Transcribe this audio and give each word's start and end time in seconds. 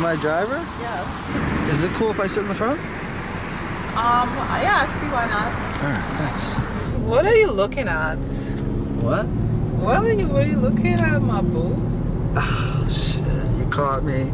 my 0.00 0.16
driver? 0.16 0.56
Yes. 0.80 1.72
Is 1.72 1.82
it 1.82 1.92
cool 1.92 2.10
if 2.10 2.18
I 2.18 2.26
sit 2.26 2.42
in 2.42 2.48
the 2.48 2.54
front? 2.54 2.80
Um, 3.90 4.28
yeah, 4.62 4.86
see 5.00 5.06
why 5.08 5.26
not? 5.26 5.52
Alright, 5.82 6.04
thanks. 6.16 6.54
What 7.00 7.26
are 7.26 7.34
you 7.34 7.50
looking 7.50 7.86
at? 7.88 8.16
What? 9.02 9.26
What 9.26 10.04
are 10.04 10.12
you, 10.12 10.26
what 10.28 10.44
are 10.44 10.48
you 10.48 10.56
looking 10.56 10.94
at, 10.94 11.20
my 11.20 11.40
boobs? 11.42 11.96
Oh, 12.36 12.88
shit. 12.90 13.58
You 13.58 13.70
caught 13.70 14.04
me. 14.04 14.32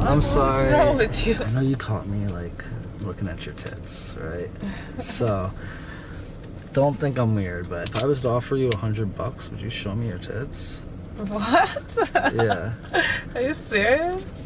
I'm 0.00 0.22
sorry. 0.22 0.72
What's 0.72 0.84
wrong 0.84 0.96
with 0.96 1.26
you? 1.26 1.34
I 1.34 1.50
know 1.50 1.60
you 1.60 1.76
caught 1.76 2.06
me, 2.06 2.26
like, 2.28 2.64
looking 3.00 3.28
at 3.28 3.44
your 3.46 3.54
tits, 3.54 4.16
right? 4.20 4.50
so, 5.00 5.50
don't 6.72 6.94
think 6.98 7.18
I'm 7.18 7.34
weird, 7.34 7.68
but 7.68 7.88
if 7.90 8.02
I 8.02 8.06
was 8.06 8.22
to 8.22 8.30
offer 8.30 8.56
you 8.56 8.70
a 8.70 8.76
hundred 8.76 9.14
bucks, 9.14 9.50
would 9.50 9.60
you 9.60 9.70
show 9.70 9.94
me 9.94 10.08
your 10.08 10.18
tits? 10.18 10.80
What? 11.16 12.10
Yeah. 12.34 12.74
Are 13.34 13.40
you 13.40 13.54
serious? 13.54 14.45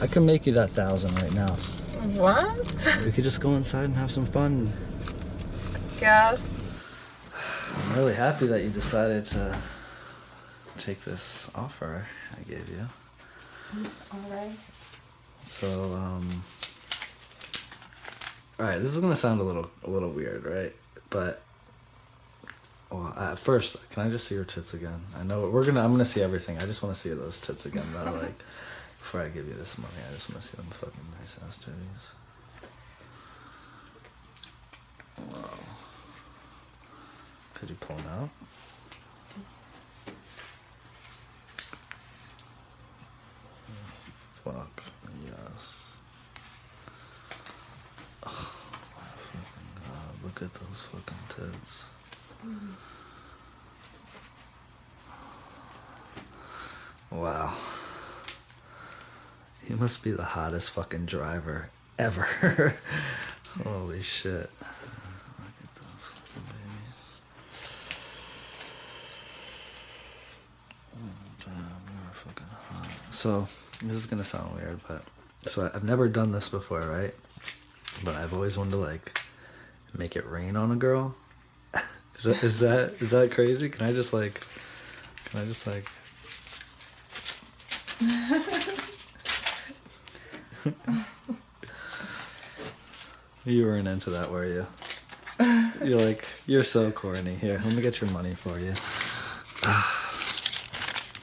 I 0.00 0.06
can 0.06 0.24
make 0.24 0.46
you 0.46 0.52
that 0.54 0.70
thousand 0.70 1.12
right 1.22 1.34
now. 1.34 1.48
What? 2.20 3.04
We 3.04 3.12
could 3.12 3.24
just 3.24 3.40
go 3.40 3.54
inside 3.54 3.84
and 3.84 3.96
have 3.96 4.10
some 4.10 4.26
fun. 4.26 4.72
Yes. 6.00 6.80
I'm 7.74 7.96
really 7.96 8.14
happy 8.14 8.46
that 8.46 8.62
you 8.62 8.70
decided 8.70 9.26
to 9.26 9.58
take 10.78 11.04
this 11.04 11.50
offer 11.54 12.06
I 12.32 12.42
gave 12.48 12.68
you. 12.68 13.88
Alright. 14.14 14.56
So, 15.44 15.84
um, 15.94 16.30
all 18.60 18.66
right, 18.66 18.78
this 18.78 18.94
is 18.94 19.00
gonna 19.00 19.16
sound 19.16 19.40
a 19.40 19.44
little 19.44 19.70
a 19.84 19.90
little 19.90 20.10
weird, 20.10 20.44
right? 20.44 20.74
But 21.10 21.42
well, 22.90 23.14
at 23.18 23.38
first, 23.38 23.76
can 23.90 24.06
I 24.06 24.10
just 24.10 24.26
see 24.26 24.34
your 24.34 24.44
tits 24.44 24.74
again? 24.74 25.00
I 25.18 25.22
know 25.22 25.48
we're 25.48 25.64
gonna. 25.64 25.82
I'm 25.82 25.90
gonna 25.90 26.04
see 26.04 26.22
everything. 26.22 26.58
I 26.58 26.66
just 26.66 26.82
want 26.82 26.94
to 26.94 27.00
see 27.00 27.10
those 27.10 27.40
tits 27.40 27.66
again. 27.66 27.86
That 27.92 28.08
I 28.08 28.10
like 28.12 28.42
before 28.98 29.22
I 29.22 29.28
give 29.28 29.46
you 29.46 29.54
this 29.54 29.78
money. 29.78 29.94
I 30.08 30.14
just 30.14 30.30
want 30.30 30.42
to 30.42 30.48
see 30.48 30.56
them 30.56 30.66
fucking 30.66 31.12
nice 31.18 31.38
ass 31.46 31.58
titties. 31.58 32.12
Wow. 35.32 35.58
Could 37.54 37.70
you 37.70 37.76
pull 37.76 37.96
them 37.96 38.06
out? 38.08 38.30
Fuck 44.44 44.82
yes. 45.24 45.96
Oh 48.24 48.28
fucking 48.94 49.70
god! 49.74 50.14
Look 50.24 50.42
at 50.42 50.54
those 50.54 50.80
fucking 50.92 51.52
tits. 51.52 51.84
Wow. 57.10 57.54
He 59.68 59.74
must 59.74 60.02
be 60.02 60.12
the 60.12 60.24
hottest 60.24 60.70
fucking 60.70 61.04
driver 61.04 61.68
ever. 61.98 62.74
Holy 63.62 64.00
shit. 64.00 64.48
So, 73.10 73.46
this 73.84 73.96
is 73.96 74.06
gonna 74.06 74.24
sound 74.24 74.54
weird, 74.56 74.80
but 74.88 75.02
so 75.42 75.70
I've 75.74 75.84
never 75.84 76.08
done 76.08 76.32
this 76.32 76.48
before, 76.48 76.80
right? 76.80 77.12
But 78.02 78.14
I've 78.14 78.32
always 78.32 78.56
wanted 78.56 78.70
to 78.70 78.76
like 78.78 79.20
make 79.92 80.16
it 80.16 80.24
rain 80.26 80.56
on 80.56 80.72
a 80.72 80.76
girl. 80.76 81.14
is 82.16 82.22
that 82.22 82.42
is 82.42 82.60
that 82.60 82.94
is 83.00 83.10
that 83.10 83.32
crazy? 83.32 83.68
Can 83.68 83.84
I 83.84 83.92
just 83.92 84.14
like 84.14 84.40
can 85.26 85.42
I 85.42 85.44
just 85.44 85.66
like 85.66 85.90
You 93.44 93.64
weren't 93.64 93.88
into 93.88 94.10
that, 94.10 94.30
were 94.30 94.46
you? 94.46 94.66
You're 95.82 96.00
like, 96.00 96.24
you're 96.46 96.64
so 96.64 96.90
corny. 96.90 97.34
Here, 97.34 97.60
let 97.64 97.74
me 97.74 97.80
get 97.80 98.00
your 98.00 98.10
money 98.10 98.34
for 98.34 98.58
you. 98.58 98.74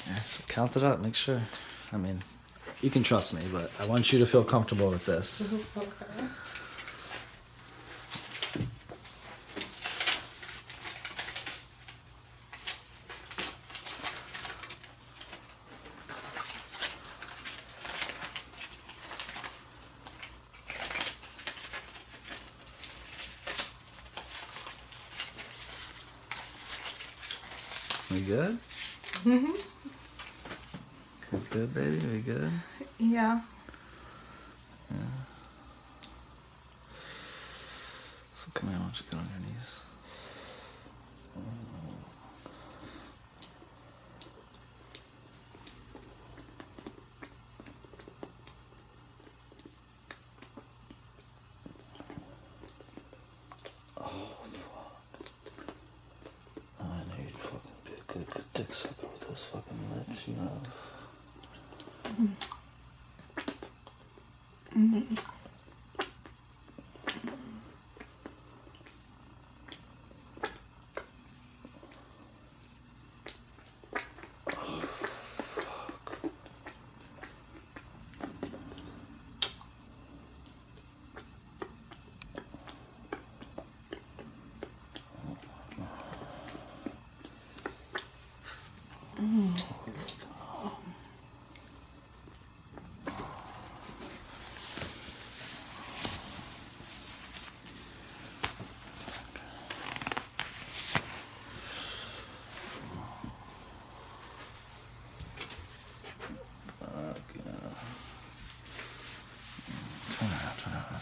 Here, 0.06 0.24
so 0.26 0.44
count 0.48 0.76
it 0.78 0.84
up, 0.84 1.02
make 1.02 1.16
sure. 1.16 1.42
I 1.94 1.98
mean, 1.98 2.24
you 2.82 2.90
can 2.90 3.04
trust 3.04 3.34
me, 3.34 3.42
but 3.52 3.70
I 3.80 3.86
want 3.86 4.12
you 4.12 4.20
to 4.20 4.26
feel 4.26 4.44
comfortable 4.44 4.90
with 4.90 5.06
this. 5.06 5.54
Okay. 5.78 6.28
We 28.16 28.22
good? 28.22 28.58
Mm-hmm. 29.26 29.52
We 31.34 31.40
good, 31.50 31.74
baby? 31.74 31.98
We 32.14 32.20
good? 32.20 32.50
Yeah. 32.98 33.42
Yeah. 34.90 34.98
So 38.34 38.52
come 38.54 38.70
here, 38.70 38.78
why 38.80 38.86
don't 38.86 38.98
you 38.98 39.06
get 39.12 39.20
on 39.20 39.28
your 39.34 39.42
knees? 39.54 39.82
Oh, 53.98 54.04
fuck. 54.52 54.96
I 56.80 56.84
know 56.84 57.24
you'd 57.24 57.32
fucking 57.34 57.60
be 57.86 57.92
a 57.94 58.14
good, 58.14 58.28
good 58.30 58.44
dick 58.54 58.74
sucker 58.74 59.08
with 59.12 59.28
those 59.28 59.40
lips 60.08 60.28
you 60.28 60.36
have. 60.36 60.68
Fuck 106.80 107.28
yeah. 107.36 107.72
Turn 110.12 110.30
around, 110.30 110.58
turn 110.58 110.74
around. 110.74 111.02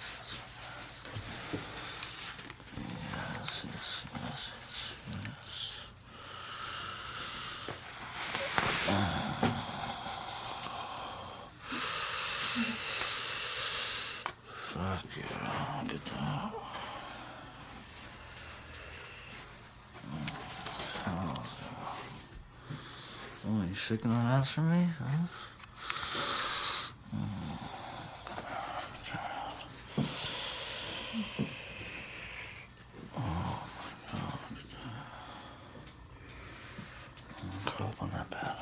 Yes, 3.11 3.65
yes, 3.65 3.89
yes, 4.13 4.41
yes, 4.59 4.93
yes, 5.09 5.27
yes. 5.35 5.57
Fuck 14.73 15.11
yeah, 15.17 15.83
look 15.83 15.93
at 15.93 16.05
that. 16.05 16.51
Hell 21.03 21.23
yeah. 21.25 21.63
Oh, 23.45 23.62
you 23.73 23.77
shaking 23.77 24.13
that 24.13 24.19
ass 24.19 24.51
for 24.51 24.61
me? 24.61 24.87
Huh? 24.99 25.27
Curl 37.65 37.87
up 37.87 38.01
on 38.03 38.11
that 38.11 38.29
bed. 38.29 38.55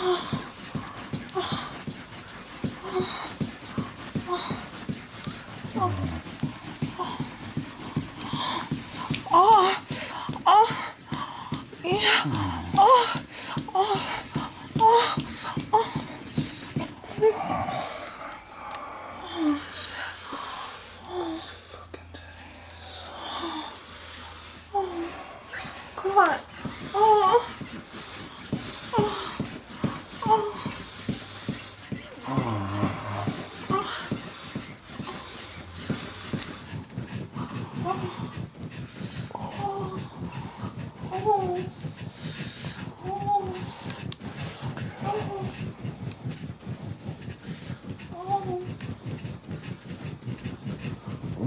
Oh, 0.00 0.37
oh, 15.72 15.98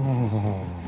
oh, 0.04 0.81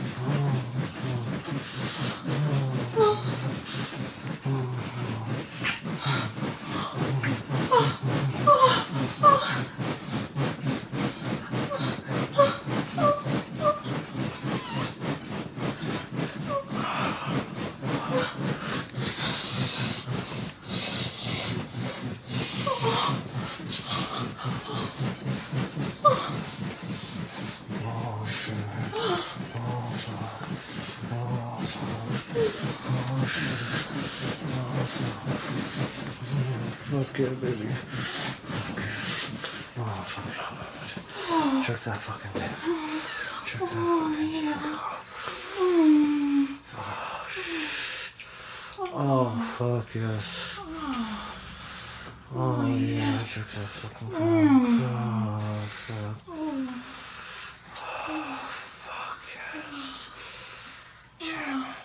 Oh. 0.00 0.47
Fuck. 34.88 35.38
Fuck 36.88 37.18
yeah, 37.18 37.28
baby. 37.40 37.66
Fuck 37.68 38.78
yeah. 38.78 39.84
Oh 39.84 40.02
fuck. 40.06 41.64
Check 41.66 41.80
that 41.84 41.98
fucking 42.00 42.32
dick. 42.34 42.52
Check 43.44 43.60
that 43.60 43.68
fucking 43.68 44.30
dick. 44.32 44.56
Oh, 45.60 47.26
shit. 47.28 47.70
Oh 48.94 49.28
fuck 49.58 49.88
yes. 49.94 50.26
Oh 52.34 52.66
yeah, 52.66 53.18
check 53.24 53.48
that 53.48 53.68
fucking 53.68 54.08
thing. 54.08 54.48
Oh, 54.84 55.68
cock. 55.86 56.16